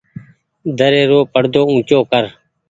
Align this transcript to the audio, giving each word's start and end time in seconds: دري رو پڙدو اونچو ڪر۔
دري 0.77 1.03
رو 1.11 1.19
پڙدو 1.33 1.61
اونچو 1.71 1.99
ڪر۔ 2.11 2.23